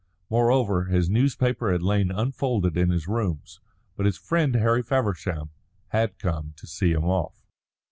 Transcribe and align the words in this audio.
Moreover, 0.31 0.85
his 0.85 1.11
newspaper 1.11 1.71
had 1.71 1.83
lain 1.83 2.09
unfolded 2.09 2.75
in 2.75 2.89
his 2.89 3.07
rooms. 3.07 3.59
But 3.95 4.07
his 4.07 4.17
friend 4.17 4.55
Harry 4.55 4.81
Feversham 4.81 5.51
had 5.89 6.17
come 6.17 6.53
to 6.55 6.65
see 6.65 6.91
him 6.93 7.05
off. 7.05 7.45